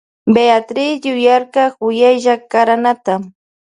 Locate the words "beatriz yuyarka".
0.35-1.63